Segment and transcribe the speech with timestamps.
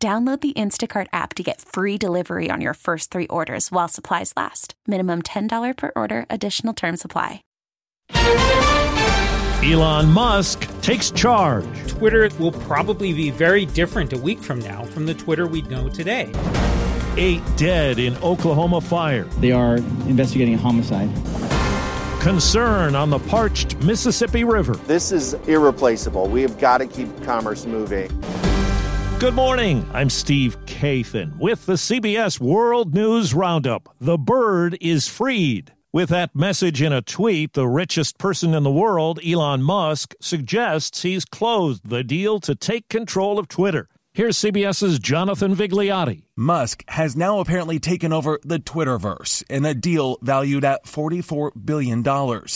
[0.00, 4.32] Download the Instacart app to get free delivery on your first three orders while supplies
[4.36, 4.74] last.
[4.86, 7.42] Minimum $10 per order, additional term supply.
[9.60, 11.66] Elon Musk takes charge.
[11.88, 15.88] Twitter will probably be very different a week from now from the Twitter we know
[15.88, 16.30] today.
[17.16, 19.24] Eight dead in Oklahoma fire.
[19.40, 21.10] They are investigating a homicide.
[22.22, 24.74] Concern on the parched Mississippi River.
[24.86, 26.28] This is irreplaceable.
[26.28, 28.08] We have got to keep commerce moving.
[29.20, 29.84] Good morning.
[29.92, 33.92] I'm Steve Kathan with the CBS World News Roundup.
[34.00, 35.72] The bird is freed.
[35.92, 41.02] With that message in a tweet, the richest person in the world, Elon Musk, suggests
[41.02, 43.88] he's closed the deal to take control of Twitter.
[44.12, 46.27] Here's CBS's Jonathan Vigliotti.
[46.40, 52.04] Musk has now apparently taken over the Twitterverse in a deal valued at $44 billion.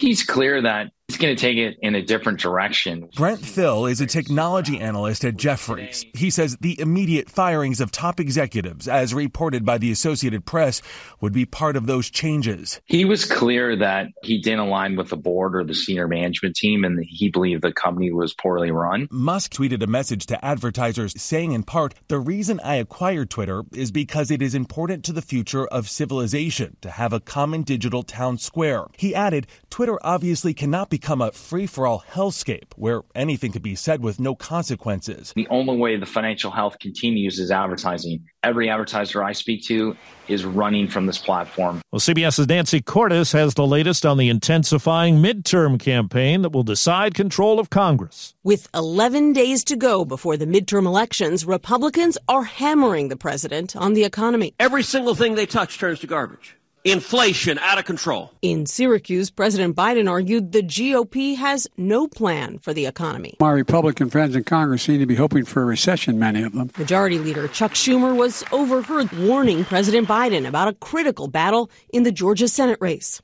[0.00, 3.08] He's clear that he's going to take it in a different direction.
[3.14, 6.04] Brent Thill is a technology analyst at Jefferies.
[6.14, 10.82] He says the immediate firings of top executives, as reported by the Associated Press,
[11.20, 12.80] would be part of those changes.
[12.86, 16.84] He was clear that he didn't align with the board or the senior management team,
[16.84, 19.06] and he believed the company was poorly run.
[19.10, 23.90] Musk tweeted a message to advertisers saying, in part, the reason I acquired Twitter is
[23.90, 28.38] because it is important to the future of civilization to have a common digital town
[28.38, 28.86] square.
[28.96, 33.74] He added, Twitter obviously cannot become a free for all hellscape where anything could be
[33.74, 35.32] said with no consequences.
[35.34, 38.24] The only way the financial health continues is advertising.
[38.46, 39.96] Every advertiser I speak to
[40.28, 41.82] is running from this platform.
[41.90, 47.12] Well, CBS's Nancy Cordes has the latest on the intensifying midterm campaign that will decide
[47.12, 48.36] control of Congress.
[48.44, 53.94] With 11 days to go before the midterm elections, Republicans are hammering the president on
[53.94, 54.54] the economy.
[54.60, 56.54] Every single thing they touch turns to garbage.
[56.86, 58.30] Inflation out of control.
[58.42, 63.34] In Syracuse, President Biden argued the GOP has no plan for the economy.
[63.40, 66.70] My Republican friends in Congress seem to be hoping for a recession, many of them.
[66.78, 72.12] Majority Leader Chuck Schumer was overheard warning President Biden about a critical battle in the
[72.12, 73.20] Georgia Senate race.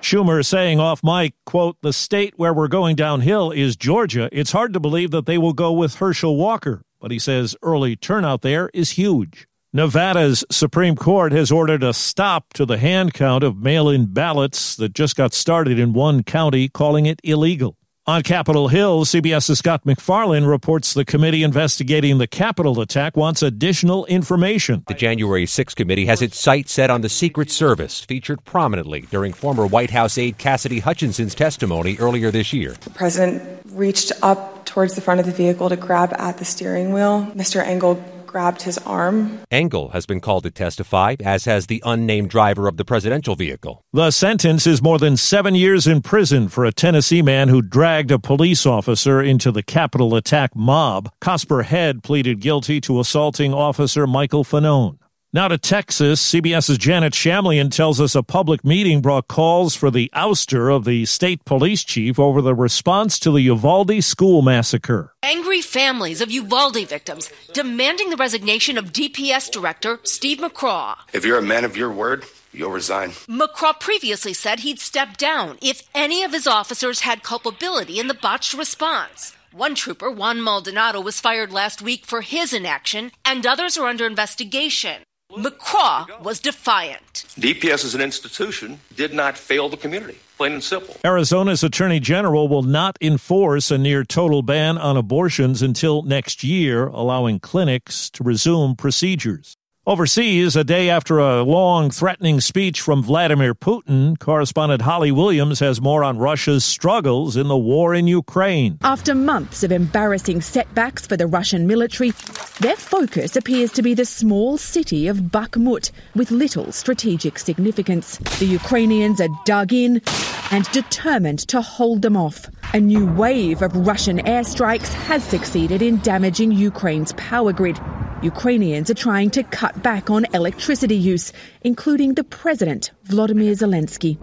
[0.00, 4.30] Schumer saying off mic, quote, the state where we're going downhill is Georgia.
[4.32, 7.94] It's hard to believe that they will go with Herschel Walker, but he says early
[7.94, 9.46] turnout there is huge.
[9.76, 14.74] Nevada's Supreme Court has ordered a stop to the hand count of mail in ballots
[14.76, 17.76] that just got started in one county, calling it illegal.
[18.06, 24.06] On Capitol Hill, CBS's Scott MacFarlane reports the committee investigating the Capitol attack wants additional
[24.06, 24.82] information.
[24.88, 29.34] The January 6 committee has its sights set on the Secret Service, featured prominently during
[29.34, 32.76] former White House aide Cassidy Hutchinson's testimony earlier this year.
[32.80, 36.94] The president reached up towards the front of the vehicle to grab at the steering
[36.94, 37.30] wheel.
[37.34, 37.62] Mr.
[37.62, 39.40] Engel grabbed his arm.
[39.50, 43.82] Engel has been called to testify, as has the unnamed driver of the presidential vehicle.
[43.92, 48.10] The sentence is more than seven years in prison for a Tennessee man who dragged
[48.10, 51.10] a police officer into the Capitol attack mob.
[51.20, 54.98] Cosper Head pleaded guilty to assaulting Officer Michael Fanone.
[55.36, 60.10] Now to Texas, CBS's Janet Shamlian tells us a public meeting brought calls for the
[60.14, 65.12] ouster of the state police chief over the response to the Uvalde school massacre.
[65.22, 70.96] Angry families of Uvalde victims demanding the resignation of DPS director Steve McCraw.
[71.12, 73.10] If you're a man of your word, you'll resign.
[73.28, 78.14] McCraw previously said he'd step down if any of his officers had culpability in the
[78.14, 79.36] botched response.
[79.52, 84.06] One trooper, Juan Maldonado, was fired last week for his inaction, and others are under
[84.06, 85.02] investigation.
[85.32, 87.26] McCraw was defiant.
[87.38, 90.96] DPS as an institution did not fail the community, plain and simple.
[91.04, 96.86] Arizona's Attorney General will not enforce a near total ban on abortions until next year,
[96.86, 99.56] allowing clinics to resume procedures.
[99.88, 105.80] Overseas, a day after a long, threatening speech from Vladimir Putin, correspondent Holly Williams has
[105.80, 108.78] more on Russia's struggles in the war in Ukraine.
[108.82, 112.10] After months of embarrassing setbacks for the Russian military,
[112.58, 118.18] their focus appears to be the small city of Bakhmut, with little strategic significance.
[118.40, 120.02] The Ukrainians are dug in
[120.50, 122.50] and determined to hold them off.
[122.74, 127.78] A new wave of Russian airstrikes has succeeded in damaging Ukraine's power grid.
[128.22, 131.32] Ukrainians are trying to cut back on electricity use,
[131.62, 134.16] including the president, Vladimir Zelensky.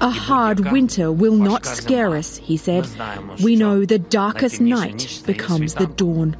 [0.00, 2.88] A hard winter will not scare us, he said.
[3.42, 6.36] We know the darkest night becomes the dawn.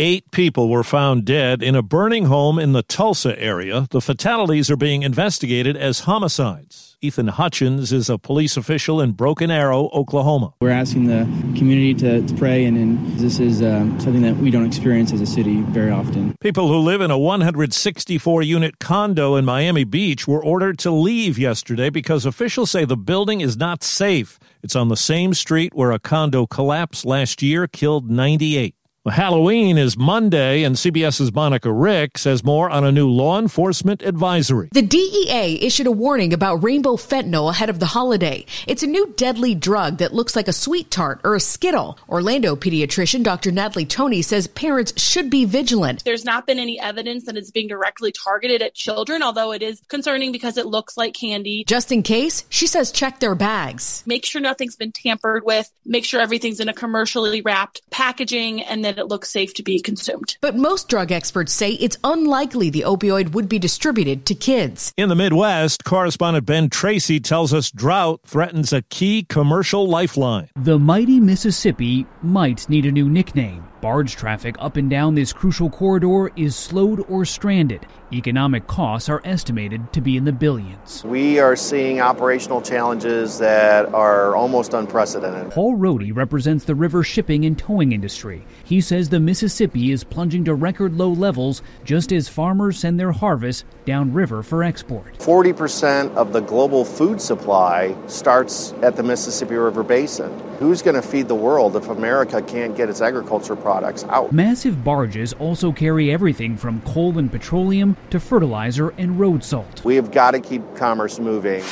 [0.00, 3.88] Eight people were found dead in a burning home in the Tulsa area.
[3.90, 6.96] The fatalities are being investigated as homicides.
[7.00, 10.54] Ethan Hutchins is a police official in Broken Arrow, Oklahoma.
[10.60, 11.24] We're asking the
[11.58, 15.20] community to, to pray, and, and, this is uh, something that we don't experience as
[15.20, 16.36] a city very often.
[16.40, 21.38] People who live in a 164 unit condo in Miami Beach were ordered to leave
[21.38, 24.38] yesterday because officials say the building is not safe.
[24.62, 28.76] It's on the same street where a condo collapsed last year, killed 98.
[29.06, 34.68] Halloween is Monday, and CBS's Monica Rick says more on a new law enforcement advisory.
[34.72, 38.44] The DEA issued a warning about rainbow fentanyl ahead of the holiday.
[38.66, 41.96] It's a new deadly drug that looks like a sweet tart or a Skittle.
[42.08, 43.52] Orlando pediatrician Dr.
[43.52, 46.04] Natalie Tony says parents should be vigilant.
[46.04, 49.80] There's not been any evidence that it's being directly targeted at children, although it is
[49.88, 51.64] concerning because it looks like candy.
[51.66, 54.02] Just in case, she says check their bags.
[54.06, 55.70] Make sure nothing's been tampered with.
[55.86, 59.80] Make sure everything's in a commercially wrapped packaging and then it looks safe to be
[59.80, 60.36] consumed.
[60.40, 64.92] But most drug experts say it's unlikely the opioid would be distributed to kids.
[64.96, 70.48] In the Midwest, correspondent Ben Tracy tells us drought threatens a key commercial lifeline.
[70.56, 73.64] The mighty Mississippi might need a new nickname.
[73.80, 77.86] Barge traffic up and down this crucial corridor is slowed or stranded.
[78.12, 81.04] Economic costs are estimated to be in the billions.
[81.04, 85.52] We are seeing operational challenges that are almost unprecedented.
[85.52, 88.44] Paul Rohde represents the river shipping and towing industry.
[88.64, 93.12] He says the Mississippi is plunging to record low levels just as farmers send their
[93.12, 95.18] harvest downriver for export.
[95.18, 100.32] 40% of the global food supply starts at the Mississippi River Basin.
[100.58, 104.32] Who's going to feed the world if America can't get its agriculture products out?
[104.32, 109.84] Massive barges also carry everything from coal and petroleum to fertilizer and road salt.
[109.84, 111.62] We have got to keep commerce moving.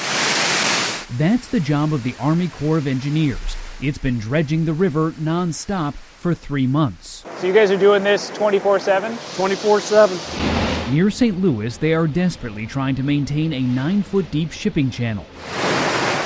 [1.19, 3.57] That's the job of the Army Corps of Engineers.
[3.81, 7.25] It's been dredging the river nonstop for three months.
[7.39, 9.17] So you guys are doing this 24 7?
[9.37, 10.93] 24 7.
[10.93, 11.41] Near St.
[11.41, 15.25] Louis, they are desperately trying to maintain a nine foot deep shipping channel,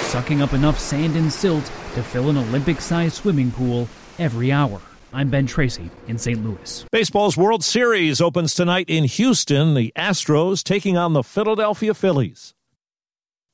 [0.02, 1.64] sucking up enough sand and silt
[1.94, 3.88] to fill an Olympic sized swimming pool
[4.19, 4.81] every hour.
[5.12, 6.44] I'm Ben Tracy in St.
[6.44, 6.84] Louis.
[6.92, 9.75] Baseball's World Series opens tonight in Houston.
[9.75, 12.54] The Astros taking on the Philadelphia Phillies.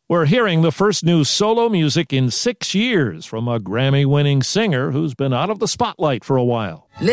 [0.09, 4.93] We're hearing the first new solo music in six years from a Grammy winning singer
[4.93, 6.89] who's been out of the spotlight for a while.
[7.01, 7.11] Lift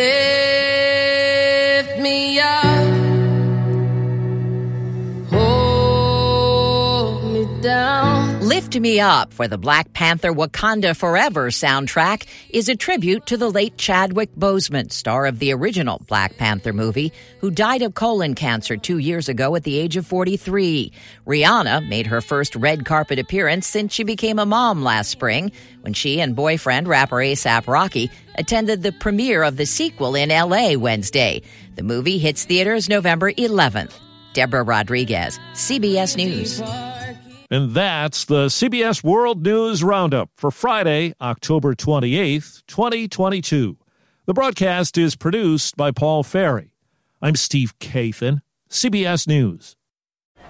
[1.99, 2.82] me up,
[8.63, 13.51] Lift Me Up for the Black Panther Wakanda Forever soundtrack is a tribute to the
[13.51, 17.11] late Chadwick Boseman, star of the original Black Panther movie,
[17.41, 20.93] who died of colon cancer two years ago at the age of 43.
[21.27, 25.51] Rihanna made her first red carpet appearance since she became a mom last spring
[25.81, 30.75] when she and boyfriend rapper ASAP Rocky attended the premiere of the sequel in LA
[30.77, 31.41] Wednesday.
[31.75, 33.93] The movie hits theaters November 11th.
[34.31, 37.02] Deborah Rodriguez, CBS News.
[37.53, 43.77] And that's the CBS World News Roundup for Friday, October 28th, 2022.
[44.25, 46.73] The broadcast is produced by Paul Ferry.
[47.21, 48.41] I'm Steve Kathan,
[48.71, 49.75] CBS News.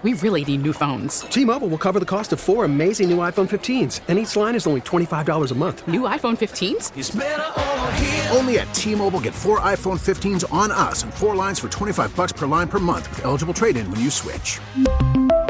[0.02, 1.20] We really need new phones.
[1.28, 4.54] T Mobile will cover the cost of four amazing new iPhone 15s, and each line
[4.54, 5.86] is only $25 a month.
[5.86, 8.34] New iPhone 15s?
[8.34, 12.16] Only at T Mobile get four iPhone 15s on us and four lines for 25
[12.16, 14.58] bucks per line per month with eligible trade in when you switch.